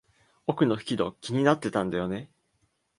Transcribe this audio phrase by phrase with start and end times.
[0.47, 2.31] 奥の引き戸、気になってたんだよね。